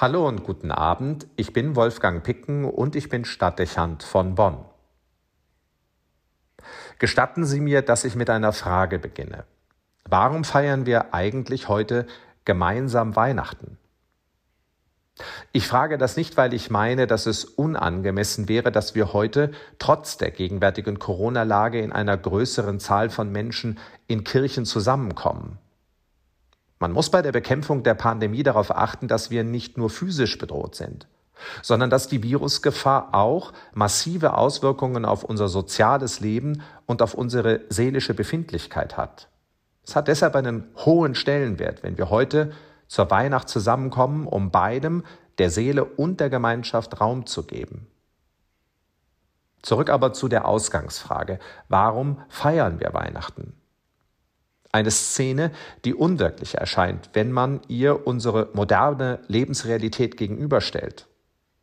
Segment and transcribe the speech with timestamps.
[0.00, 4.64] Hallo und guten Abend, ich bin Wolfgang Picken und ich bin Stadtdechant von Bonn.
[7.00, 9.42] Gestatten Sie mir, dass ich mit einer Frage beginne.
[10.08, 12.06] Warum feiern wir eigentlich heute
[12.44, 13.76] gemeinsam Weihnachten?
[15.50, 20.16] Ich frage das nicht, weil ich meine, dass es unangemessen wäre, dass wir heute trotz
[20.16, 25.58] der gegenwärtigen Corona-Lage in einer größeren Zahl von Menschen in Kirchen zusammenkommen.
[26.78, 30.74] Man muss bei der Bekämpfung der Pandemie darauf achten, dass wir nicht nur physisch bedroht
[30.74, 31.08] sind,
[31.62, 38.14] sondern dass die Virusgefahr auch massive Auswirkungen auf unser soziales Leben und auf unsere seelische
[38.14, 39.28] Befindlichkeit hat.
[39.84, 42.52] Es hat deshalb einen hohen Stellenwert, wenn wir heute
[42.86, 45.04] zur Weihnacht zusammenkommen, um beidem,
[45.38, 47.86] der Seele und der Gemeinschaft Raum zu geben.
[49.62, 51.38] Zurück aber zu der Ausgangsfrage.
[51.68, 53.57] Warum feiern wir Weihnachten?
[54.70, 55.50] Eine Szene,
[55.84, 61.06] die unwirklich erscheint, wenn man ihr unsere moderne Lebensrealität gegenüberstellt.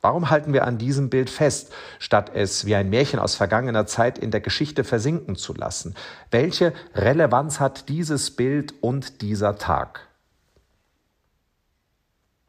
[0.00, 4.18] Warum halten wir an diesem Bild fest, statt es wie ein Märchen aus vergangener Zeit
[4.18, 5.94] in der Geschichte versinken zu lassen?
[6.30, 10.06] Welche Relevanz hat dieses Bild und dieser Tag?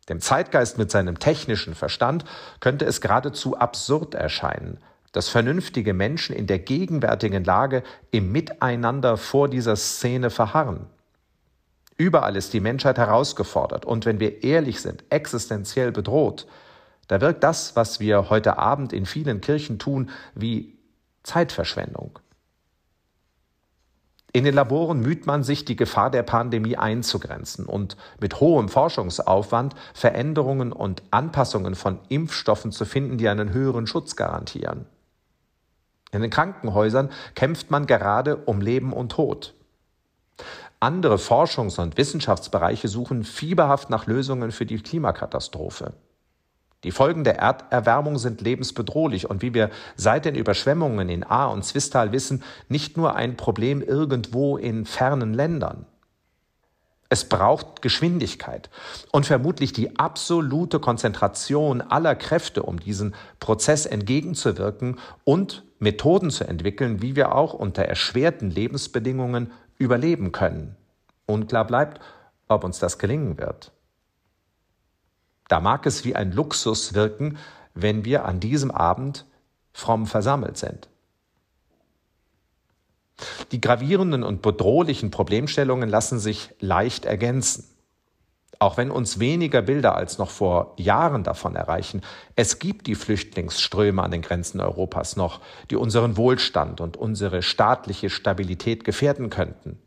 [0.08, 2.24] Dem Zeitgeist mit seinem technischen Verstand
[2.60, 4.80] könnte es geradezu absurd erscheinen,
[5.18, 10.86] dass vernünftige Menschen in der gegenwärtigen Lage im Miteinander vor dieser Szene verharren.
[11.98, 16.46] Überall ist die Menschheit herausgefordert und wenn wir ehrlich sind, existenziell bedroht,
[17.08, 20.78] da wirkt das, was wir heute Abend in vielen Kirchen tun, wie
[21.24, 22.20] Zeitverschwendung.
[24.34, 29.74] In den Laboren müht man sich, die Gefahr der Pandemie einzugrenzen und mit hohem Forschungsaufwand
[29.96, 34.86] Veränderungen und Anpassungen von Impfstoffen zu finden, die einen höheren Schutz garantieren.
[36.12, 39.54] In den Krankenhäusern kämpft man gerade um Leben und Tod.
[40.80, 45.94] Andere Forschungs- und Wissenschaftsbereiche suchen fieberhaft nach Lösungen für die Klimakatastrophe.
[46.84, 51.66] Die Folgen der Erderwärmung sind lebensbedrohlich und wie wir seit den Überschwemmungen in Ahr und
[51.66, 55.88] Zwistal wissen, nicht nur ein Problem irgendwo in fernen Ländern.
[57.10, 58.70] Es braucht Geschwindigkeit
[59.12, 67.02] und vermutlich die absolute Konzentration aller Kräfte, um diesen Prozess entgegenzuwirken und Methoden zu entwickeln,
[67.02, 70.76] wie wir auch unter erschwerten Lebensbedingungen überleben können.
[71.26, 72.02] Unklar bleibt,
[72.48, 73.72] ob uns das gelingen wird.
[75.48, 77.38] Da mag es wie ein Luxus wirken,
[77.74, 79.26] wenn wir an diesem Abend
[79.72, 80.90] fromm versammelt sind.
[83.52, 87.66] Die gravierenden und bedrohlichen Problemstellungen lassen sich leicht ergänzen.
[88.60, 92.02] Auch wenn uns weniger Bilder als noch vor Jahren davon erreichen,
[92.36, 98.10] es gibt die Flüchtlingsströme an den Grenzen Europas noch, die unseren Wohlstand und unsere staatliche
[98.10, 99.80] Stabilität gefährden könnten.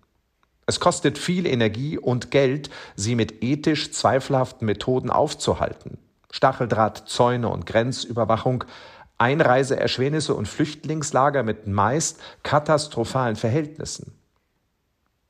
[0.66, 5.98] Es kostet viel Energie und Geld, sie mit ethisch zweifelhaften Methoden aufzuhalten.
[6.30, 8.62] Stacheldraht, Zäune und Grenzüberwachung
[9.20, 14.12] Einreiseerschwernisse und Flüchtlingslager mit meist katastrophalen Verhältnissen.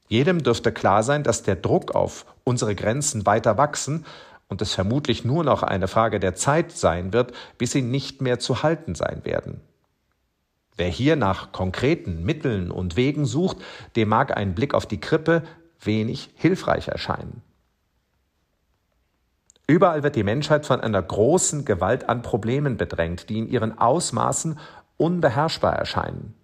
[0.07, 4.07] Jedem dürfte klar sein, dass der Druck auf unsere Grenzen weiter wachsen
[4.49, 8.39] und es vermutlich nur noch eine Frage der Zeit sein wird, bis sie nicht mehr
[8.39, 9.61] zu halten sein werden.
[10.77, 13.59] Wer hier nach konkreten Mitteln und Wegen sucht,
[13.97, 15.43] dem mag ein Blick auf die Krippe
[15.81, 17.43] wenig hilfreich erscheinen.
[19.71, 24.59] Überall wird die Menschheit von einer großen Gewalt an Problemen bedrängt, die in ihren Ausmaßen
[24.97, 26.35] unbeherrschbar erscheinen.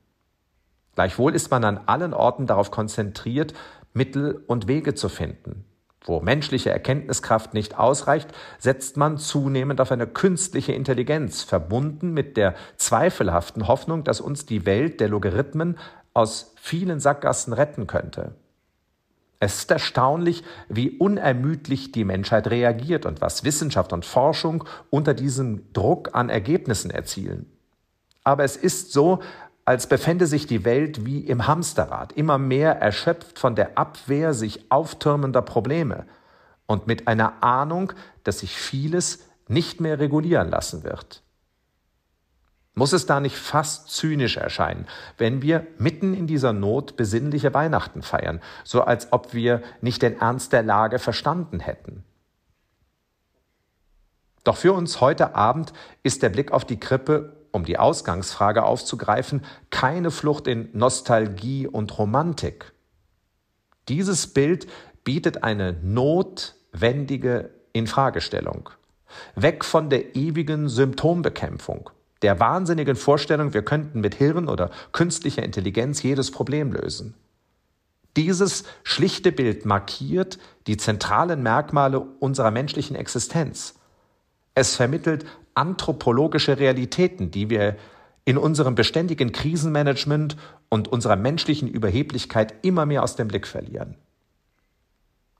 [0.95, 3.53] Gleichwohl ist man an allen Orten darauf konzentriert,
[3.93, 5.65] Mittel und Wege zu finden.
[6.05, 8.29] Wo menschliche Erkenntniskraft nicht ausreicht,
[8.61, 14.67] setzt man zunehmend auf eine künstliche Intelligenz, verbunden mit der zweifelhaften Hoffnung, dass uns die
[14.67, 15.79] Welt der Logarithmen
[16.15, 18.37] aus vielen Sackgassen retten könnte.
[19.39, 25.73] Es ist erstaunlich, wie unermüdlich die Menschheit reagiert und was Wissenschaft und Forschung unter diesem
[25.73, 27.47] Druck an Ergebnissen erzielen.
[28.25, 29.21] Aber es ist so,
[29.67, 34.71] als befände sich die Welt wie im Hamsterrad, immer mehr erschöpft von der Abwehr sich
[34.71, 36.07] auftürmender Probleme
[36.67, 37.93] und mit einer Ahnung,
[38.25, 41.23] dass sich vieles nicht mehr regulieren lassen wird.
[42.79, 44.87] Muss es da nicht fast zynisch erscheinen,
[45.17, 50.21] wenn wir mitten in dieser Not besinnliche Weihnachten feiern, so als ob wir nicht den
[50.21, 52.05] Ernst der Lage verstanden hätten?
[54.45, 59.43] Doch für uns heute Abend ist der Blick auf die Krippe, um die Ausgangsfrage aufzugreifen,
[59.71, 62.75] keine Flucht in Nostalgie und Romantik.
[63.89, 64.67] Dieses Bild
[65.03, 68.69] bietet eine notwendige Infragestellung.
[69.35, 71.89] Weg von der ewigen Symptombekämpfung
[72.23, 77.15] der wahnsinnigen Vorstellung, wir könnten mit Hirn oder künstlicher Intelligenz jedes Problem lösen.
[78.17, 83.75] Dieses schlichte Bild markiert die zentralen Merkmale unserer menschlichen Existenz
[84.55, 87.77] Es vermittelt anthropologische Realitäten, die wir
[88.25, 90.37] in unserem beständigen Krisenmanagement
[90.71, 93.97] und unserer menschlichen Überheblichkeit immer mehr aus dem Blick verlieren.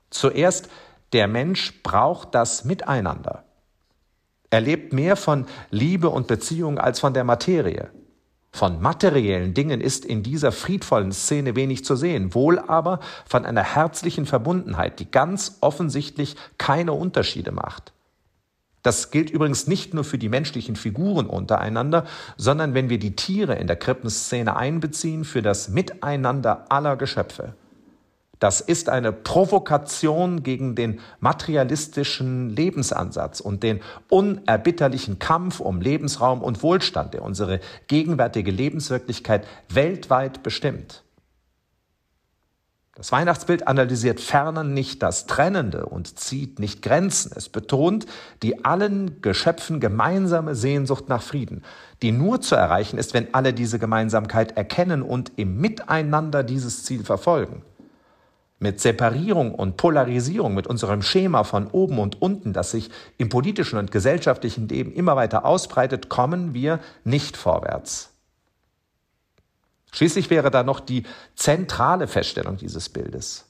[0.09, 0.69] Zuerst,
[1.13, 3.43] der Mensch braucht das Miteinander.
[4.49, 7.89] Er lebt mehr von Liebe und Beziehung als von der Materie.
[8.51, 13.61] Von materiellen Dingen ist in dieser friedvollen Szene wenig zu sehen, wohl aber von einer
[13.61, 17.93] herzlichen Verbundenheit, die ganz offensichtlich keine Unterschiede macht.
[18.83, 22.05] Das gilt übrigens nicht nur für die menschlichen Figuren untereinander,
[22.37, 27.53] sondern wenn wir die Tiere in der Krippenszene einbeziehen, für das Miteinander aller Geschöpfe.
[28.39, 36.61] Das ist eine Provokation gegen den materialistischen Lebensansatz und den unerbitterlichen Kampf um Lebensraum und
[36.61, 41.03] Wohlstand, der unsere gegenwärtige Lebenswirklichkeit weltweit bestimmt.
[42.93, 47.31] Das Weihnachtsbild analysiert ferner nicht das Trennende und zieht nicht Grenzen.
[47.35, 48.07] Es betont
[48.41, 51.63] die allen Geschöpfen gemeinsame Sehnsucht nach Frieden,
[52.01, 57.03] die nur zu erreichen ist, wenn alle diese Gemeinsamkeit erkennen und im Miteinander dieses Ziel
[57.03, 57.61] verfolgen
[58.59, 63.77] mit Separierung und Polarisierung, mit unserem Schema von oben und unten, das sich im politischen
[63.77, 68.13] und gesellschaftlichen Leben immer weiter ausbreitet, kommen wir nicht vorwärts.
[69.91, 71.03] Schließlich wäre da noch die
[71.35, 73.45] zentrale Feststellung dieses Bildes.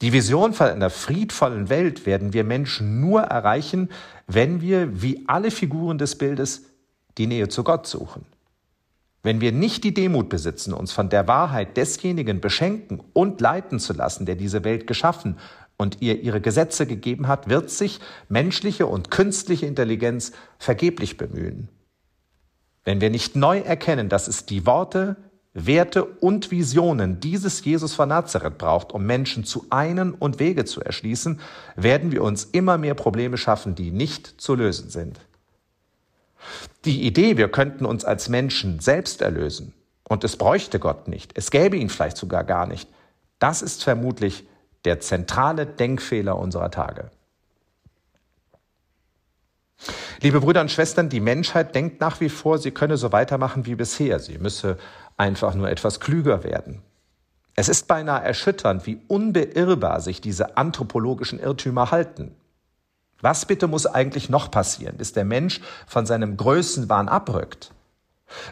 [0.00, 3.90] Die Vision von einer friedvollen Welt werden wir Menschen nur erreichen,
[4.26, 6.64] wenn wir, wie alle Figuren des Bildes,
[7.16, 8.26] die Nähe zu Gott suchen.
[9.22, 13.92] Wenn wir nicht die Demut besitzen, uns von der Wahrheit desjenigen beschenken und leiten zu
[13.92, 15.38] lassen, der diese Welt geschaffen
[15.76, 21.68] und ihr ihre Gesetze gegeben hat, wird sich menschliche und künstliche Intelligenz vergeblich bemühen.
[22.84, 25.16] Wenn wir nicht neu erkennen, dass es die Worte,
[25.54, 30.80] Werte und Visionen dieses Jesus von Nazareth braucht, um Menschen zu einen und Wege zu
[30.80, 31.40] erschließen,
[31.76, 35.20] werden wir uns immer mehr Probleme schaffen, die nicht zu lösen sind.
[36.84, 39.72] Die Idee, wir könnten uns als Menschen selbst erlösen
[40.08, 42.88] und es bräuchte Gott nicht, es gäbe ihn vielleicht sogar gar nicht,
[43.38, 44.46] das ist vermutlich
[44.84, 47.10] der zentrale Denkfehler unserer Tage.
[50.20, 53.74] Liebe Brüder und Schwestern, die Menschheit denkt nach wie vor, sie könne so weitermachen wie
[53.74, 54.20] bisher.
[54.20, 54.78] Sie müsse
[55.16, 56.82] einfach nur etwas klüger werden.
[57.56, 62.34] Es ist beinahe erschütternd, wie unbeirrbar sich diese anthropologischen Irrtümer halten.
[63.22, 67.72] Was bitte muss eigentlich noch passieren, bis der Mensch von seinem Größenwahn abrückt?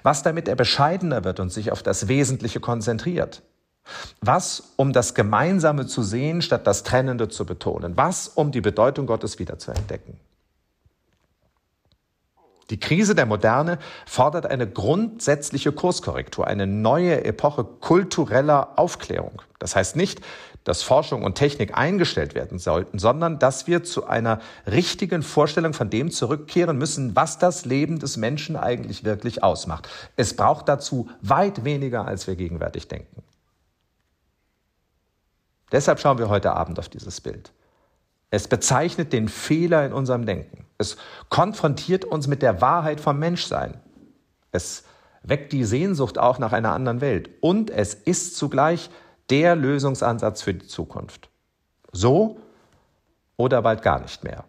[0.02, 3.42] Was damit er bescheidener wird und sich auf das Wesentliche konzentriert?
[4.20, 7.96] Was, um das Gemeinsame zu sehen, statt das Trennende zu betonen?
[7.96, 10.18] Was, um die Bedeutung Gottes wiederzuentdecken?
[12.70, 19.42] Die Krise der Moderne fordert eine grundsätzliche Kurskorrektur, eine neue Epoche kultureller Aufklärung.
[19.58, 20.20] Das heißt nicht,
[20.64, 24.40] dass Forschung und Technik eingestellt werden sollten, sondern dass wir zu einer
[24.70, 29.88] richtigen Vorstellung von dem zurückkehren müssen, was das Leben des Menschen eigentlich wirklich ausmacht.
[30.16, 33.22] Es braucht dazu weit weniger, als wir gegenwärtig denken.
[35.72, 37.52] Deshalb schauen wir heute Abend auf dieses Bild.
[38.30, 40.66] Es bezeichnet den Fehler in unserem Denken.
[40.80, 40.96] Es
[41.28, 43.78] konfrontiert uns mit der Wahrheit vom Menschsein.
[44.50, 44.84] Es
[45.22, 47.28] weckt die Sehnsucht auch nach einer anderen Welt.
[47.42, 48.88] Und es ist zugleich
[49.28, 51.28] der Lösungsansatz für die Zukunft.
[51.92, 52.40] So
[53.36, 54.46] oder bald gar nicht mehr.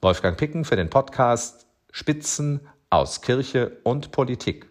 [0.00, 4.67] Wolfgang Picken für den Podcast Spitzen aus Kirche und Politik.